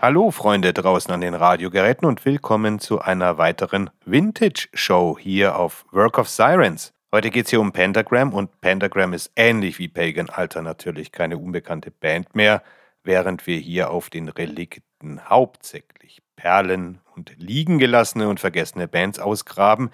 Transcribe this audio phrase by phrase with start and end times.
[0.00, 6.18] Hallo Freunde draußen an den Radiogeräten und willkommen zu einer weiteren Vintage-Show hier auf Work
[6.18, 6.92] of Sirens.
[7.10, 11.36] Heute geht es hier um Pentagram und Pentagram ist ähnlich wie Pagan Alter natürlich keine
[11.36, 12.62] unbekannte Band mehr,
[13.02, 19.90] während wir hier auf den Relikten hauptsächlich Perlen und liegen gelassene und vergessene Bands ausgraben.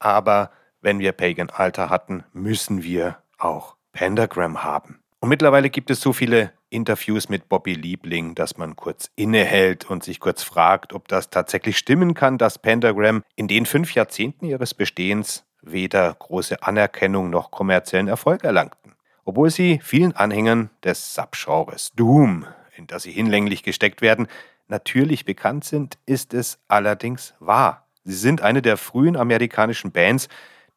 [0.00, 0.50] Aber
[0.80, 4.98] wenn wir Pagan Alter hatten, müssen wir auch Pentagram haben.
[5.20, 10.02] Und mittlerweile gibt es so viele Interviews mit Bobby Liebling, dass man kurz innehält und
[10.02, 14.74] sich kurz fragt, ob das tatsächlich stimmen kann, dass Pentagram in den fünf Jahrzehnten ihres
[14.74, 18.94] Bestehens weder große Anerkennung noch kommerziellen Erfolg erlangten.
[19.24, 22.46] Obwohl sie vielen Anhängern des Subgenres Doom,
[22.76, 24.26] in das sie hinlänglich gesteckt werden,
[24.68, 27.86] natürlich bekannt sind, ist es allerdings wahr.
[28.02, 30.28] Sie sind eine der frühen amerikanischen Bands,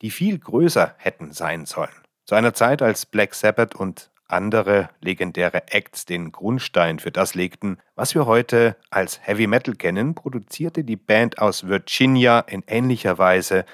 [0.01, 1.89] die viel größer hätten sein sollen.
[2.25, 7.77] Zu einer Zeit, als Black Sabbath und andere legendäre Acts den Grundstein für das legten,
[7.95, 13.65] was wir heute als Heavy Metal kennen, produzierte die Band aus Virginia in ähnlicher Weise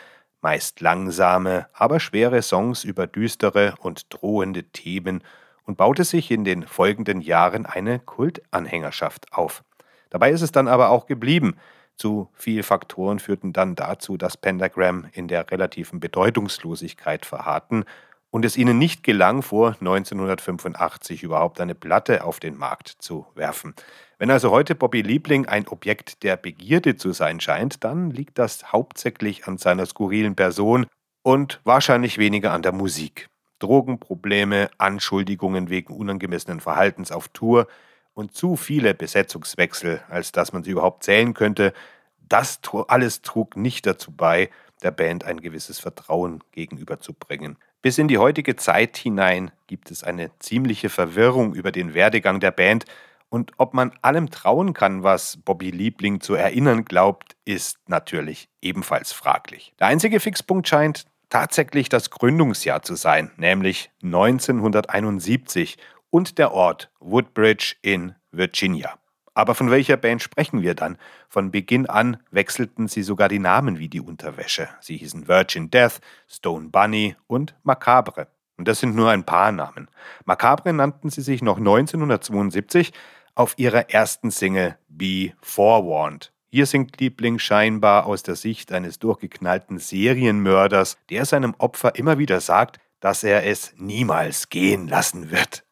[0.41, 5.23] meist langsame, aber schwere Songs über düstere und drohende Themen
[5.65, 9.63] und baute sich in den folgenden Jahren eine Kultanhängerschaft auf.
[10.09, 11.55] Dabei ist es dann aber auch geblieben.
[11.95, 17.85] Zu viele Faktoren führten dann dazu, dass Pentagram in der relativen Bedeutungslosigkeit verharrten
[18.33, 23.75] und es ihnen nicht gelang, vor 1985 überhaupt eine Platte auf den Markt zu werfen.
[24.17, 28.71] Wenn also heute Bobby Liebling ein Objekt der Begierde zu sein scheint, dann liegt das
[28.71, 30.87] hauptsächlich an seiner skurrilen Person
[31.21, 33.29] und wahrscheinlich weniger an der Musik.
[33.59, 37.67] Drogenprobleme, Anschuldigungen wegen unangemessenen Verhaltens auf Tour
[38.15, 41.71] und zu viele Besetzungswechsel, als dass man sie überhaupt zählen könnte,
[42.17, 44.49] das alles trug nicht dazu bei,
[44.81, 47.57] der Band ein gewisses Vertrauen gegenüberzubringen.
[47.83, 52.51] Bis in die heutige Zeit hinein gibt es eine ziemliche Verwirrung über den Werdegang der
[52.51, 52.85] Band
[53.27, 59.11] und ob man allem trauen kann, was Bobby Liebling zu erinnern glaubt, ist natürlich ebenfalls
[59.11, 59.73] fraglich.
[59.81, 65.77] Der einzige Fixpunkt scheint tatsächlich das Gründungsjahr zu sein, nämlich 1971
[66.09, 68.97] und der Ort Woodbridge in Virginia.
[69.33, 70.97] Aber von welcher Band sprechen wir dann?
[71.27, 74.69] Von Beginn an wechselten sie sogar die Namen wie die Unterwäsche.
[74.79, 78.27] Sie hießen Virgin Death, Stone Bunny und Macabre.
[78.57, 79.87] Und das sind nur ein paar Namen.
[80.25, 82.93] Macabre nannten sie sich noch 1972
[83.35, 86.31] auf ihrer ersten Single Be Forewarned.
[86.49, 92.39] Hier singt Liebling scheinbar aus der Sicht eines durchgeknallten Serienmörders, der seinem Opfer immer wieder
[92.41, 95.63] sagt, dass er es niemals gehen lassen wird.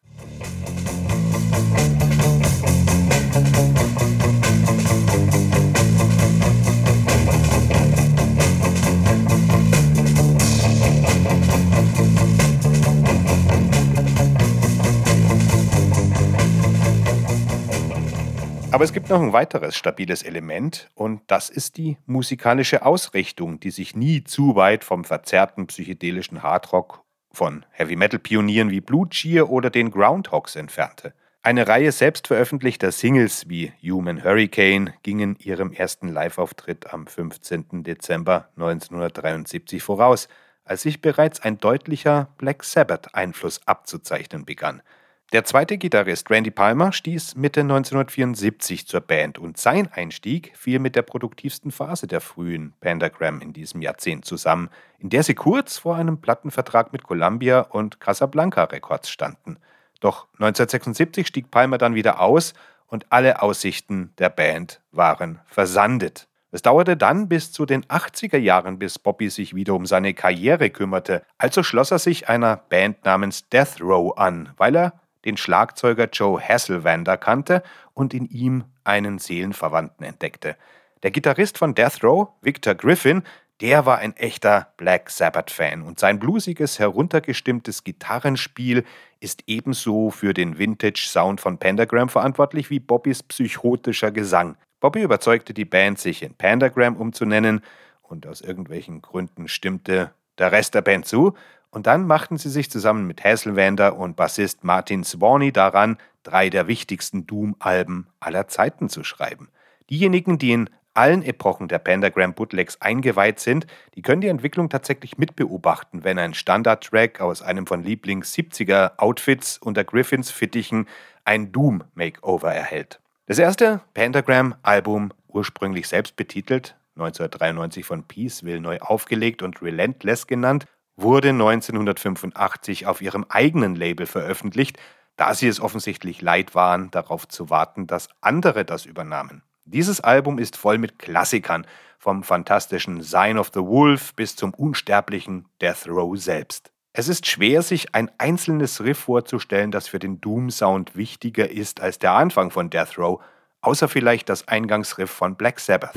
[18.72, 23.70] Aber es gibt noch ein weiteres stabiles Element und das ist die musikalische Ausrichtung, die
[23.70, 29.50] sich nie zu weit vom verzerrten psychedelischen Hardrock von Heavy Metal Pionieren wie Blue Cheer
[29.50, 31.12] oder den Groundhogs entfernte.
[31.42, 37.82] Eine Reihe selbstveröffentlichter Singles wie Human Hurricane gingen ihrem ersten Live-Auftritt am 15.
[37.82, 40.28] Dezember 1973 voraus,
[40.64, 44.80] als sich bereits ein deutlicher Black Sabbath-Einfluss abzuzeichnen begann–
[45.32, 50.94] der zweite Gitarrist Randy Palmer stieß Mitte 1974 zur Band und sein Einstieg fiel mit
[50.94, 55.96] der produktivsten Phase der frühen Pentagram in diesem Jahrzehnt zusammen, in der sie kurz vor
[55.96, 59.56] einem Plattenvertrag mit Columbia und Casablanca Records standen.
[60.00, 62.52] Doch 1976 stieg Palmer dann wieder aus
[62.86, 66.28] und alle Aussichten der Band waren versandet.
[66.50, 70.68] Es dauerte dann bis zu den 80er Jahren, bis Bobby sich wieder um seine Karriere
[70.68, 71.24] kümmerte.
[71.38, 74.92] Also schloss er sich einer Band namens Death Row an, weil er
[75.24, 77.62] den Schlagzeuger Joe Hasselwander kannte
[77.94, 80.56] und in ihm einen Seelenverwandten entdeckte.
[81.02, 83.22] Der Gitarrist von Death Row, Victor Griffin,
[83.60, 88.84] der war ein echter Black Sabbath-Fan und sein bluesiges, heruntergestimmtes Gitarrenspiel
[89.20, 94.56] ist ebenso für den Vintage-Sound von Pentagram verantwortlich wie Bobbys psychotischer Gesang.
[94.80, 97.62] Bobby überzeugte die Band, sich in Pentagram umzunennen
[98.02, 101.34] und aus irgendwelchen Gründen stimmte der Rest der Band zu
[101.72, 106.68] und dann machten sie sich zusammen mit Hasselwander und Bassist Martin Swaney daran, drei der
[106.68, 109.48] wichtigsten Doom-Alben aller Zeiten zu schreiben.
[109.90, 115.16] Diejenigen, die in allen Epochen der Pentagram Bootlegs eingeweiht sind, die können die Entwicklung tatsächlich
[115.16, 120.86] mitbeobachten, wenn ein Standard-Track aus einem von Lieblings 70er Outfits unter Griffins Fittichen
[121.24, 123.00] ein Doom-Makeover erhält.
[123.24, 130.66] Das erste Pentagram-Album, ursprünglich selbst betitelt, 1993 von Peaceville neu aufgelegt und Relentless genannt,
[130.96, 134.78] wurde 1985 auf ihrem eigenen Label veröffentlicht,
[135.16, 139.42] da sie es offensichtlich leid waren, darauf zu warten, dass andere das übernahmen.
[139.64, 141.66] Dieses Album ist voll mit Klassikern,
[141.98, 146.72] vom fantastischen Sign of the Wolf bis zum unsterblichen Death Row selbst.
[146.92, 151.98] Es ist schwer, sich ein einzelnes Riff vorzustellen, das für den Doom-Sound wichtiger ist als
[151.98, 153.22] der Anfang von Death Row,
[153.60, 155.96] außer vielleicht das Eingangsriff von Black Sabbath.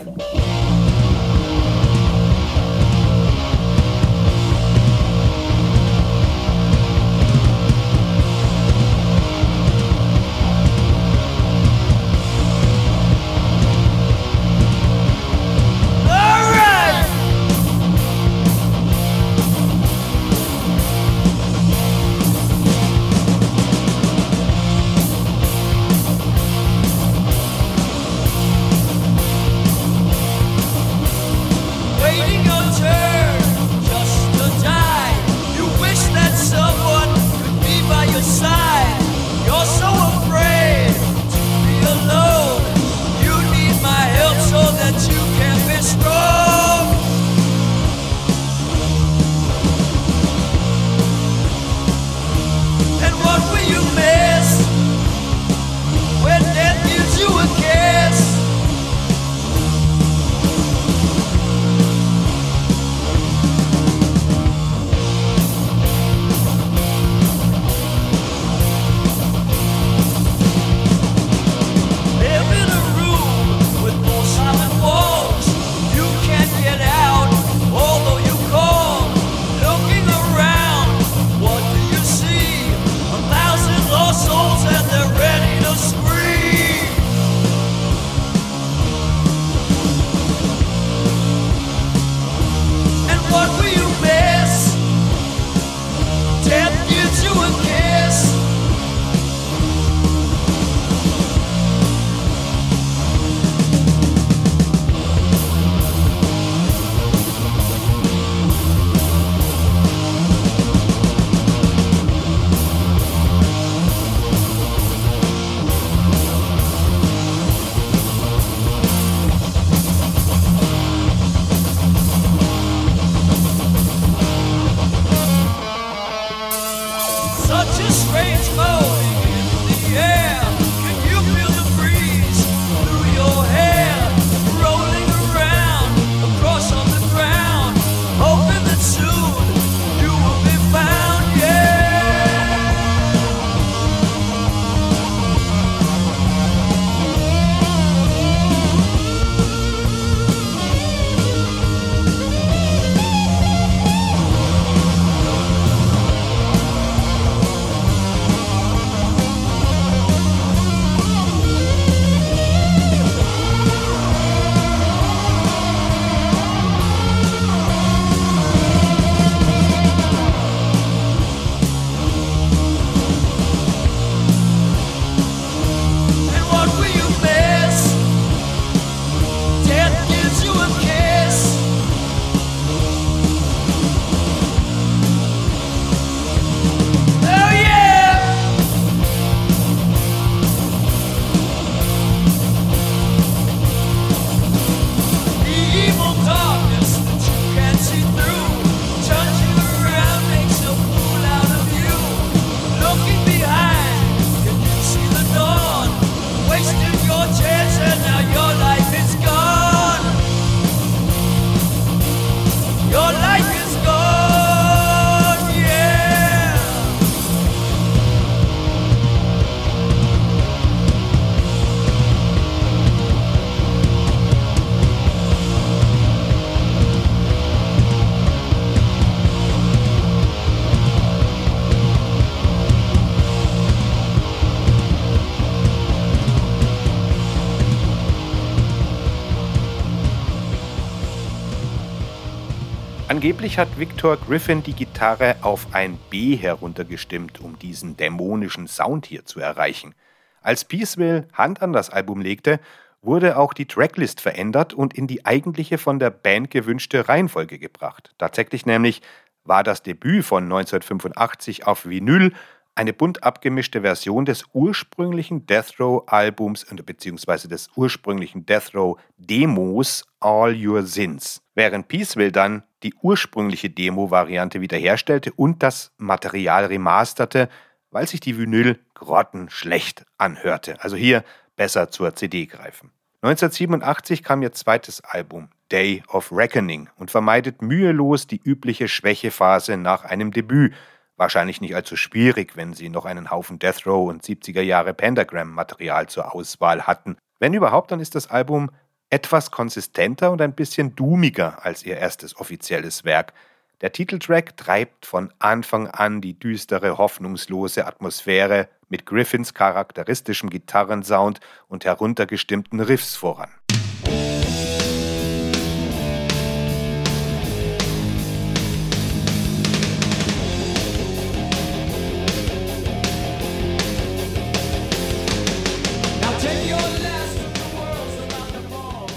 [243.16, 249.24] Angeblich hat Victor Griffin die Gitarre auf ein B heruntergestimmt, um diesen dämonischen Sound hier
[249.24, 249.95] zu erreichen.
[250.42, 252.60] Als Peaceville Hand an das Album legte,
[253.02, 258.14] wurde auch die Tracklist verändert und in die eigentliche von der Band gewünschte Reihenfolge gebracht.
[258.18, 259.02] Tatsächlich nämlich
[259.45, 262.34] war das Debüt von 1985 auf Vinyl
[262.75, 267.47] eine bunt abgemischte Version des ursprünglichen Death Row Albums bzw.
[267.47, 275.31] des ursprünglichen Death Row Demos All Your Sins, während Peaceville dann die ursprüngliche Demo-Variante wiederherstellte
[275.33, 277.49] und das Material remasterte,
[277.91, 280.75] weil sich die Vinyl grottenschlecht anhörte.
[280.83, 281.23] Also hier
[281.55, 282.91] besser zur CD greifen.
[283.21, 290.03] 1987 kam ihr zweites Album Day of Reckoning und vermeidet mühelos die übliche Schwächephase nach
[290.03, 290.73] einem Debüt.
[291.18, 296.07] Wahrscheinlich nicht allzu schwierig, wenn sie noch einen Haufen Death Row und 70er Jahre Pentagram-Material
[296.07, 297.18] zur Auswahl hatten.
[297.40, 298.69] Wenn überhaupt, dann ist das Album
[299.10, 303.34] etwas konsistenter und ein bisschen doomiger als ihr erstes offizielles Werk.
[303.81, 311.86] Der Titeltrack treibt von Anfang an die düstere, hoffnungslose Atmosphäre mit Griffins charakteristischem Gitarrensound und
[311.86, 313.52] heruntergestimmten Riffs voran.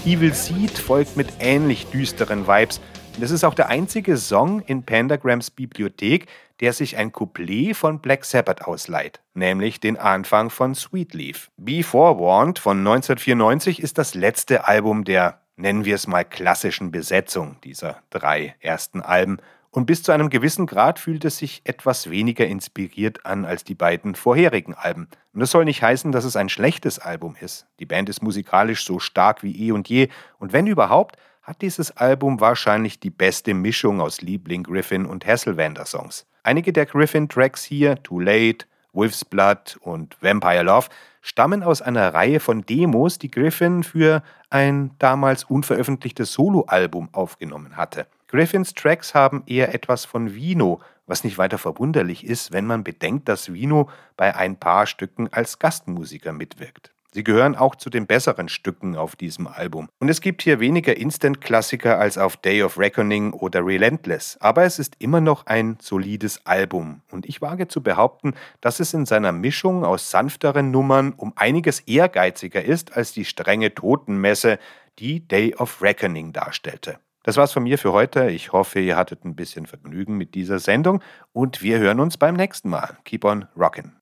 [0.05, 2.79] Evil Seed folgt mit ähnlich düsteren Vibes.
[3.15, 6.27] Und es ist auch der einzige Song in Pandagrams Bibliothek,
[6.61, 11.51] der sich ein Couplet von Black Sabbath ausleiht, nämlich den Anfang von Sweet Leaf.
[11.57, 17.57] Be Forewarned von 1994 ist das letzte Album der, nennen wir es mal, klassischen Besetzung
[17.65, 19.39] dieser drei ersten Alben
[19.71, 23.75] und bis zu einem gewissen Grad fühlt es sich etwas weniger inspiriert an als die
[23.75, 25.07] beiden vorherigen Alben.
[25.33, 27.67] Und das soll nicht heißen, dass es ein schlechtes Album ist.
[27.79, 30.09] Die Band ist musikalisch so stark wie eh und je
[30.39, 35.85] und wenn überhaupt, hat dieses Album wahrscheinlich die beste Mischung aus Liebling Griffin und Hasselwander
[35.85, 36.27] Songs.
[36.43, 40.87] Einige der Griffin-Tracks hier, Too Late, Wolf's Blood und Vampire Love,
[41.21, 48.07] stammen aus einer Reihe von Demos, die Griffin für ein damals unveröffentlichtes Soloalbum aufgenommen hatte.
[48.29, 53.27] Griffins Tracks haben eher etwas von Vino, was nicht weiter verwunderlich ist, wenn man bedenkt,
[53.27, 56.91] dass Vino bei ein paar Stücken als Gastmusiker mitwirkt.
[57.11, 59.89] Sie gehören auch zu den besseren Stücken auf diesem Album.
[59.97, 64.77] Und es gibt hier weniger Instant-Klassiker als auf Day of Reckoning oder Relentless, aber es
[64.77, 67.01] ist immer noch ein solides Album.
[67.09, 71.79] Und ich wage zu behaupten, dass es in seiner Mischung aus sanfteren Nummern um einiges
[71.79, 74.59] ehrgeiziger ist als die strenge Totenmesse,
[74.99, 76.99] die Day of Reckoning darstellte.
[77.29, 78.31] Das war's von mir für heute.
[78.31, 82.33] Ich hoffe, ihr hattet ein bisschen Vergnügen mit dieser Sendung und wir hören uns beim
[82.33, 82.97] nächsten Mal.
[83.03, 83.98] Keep on rockin'.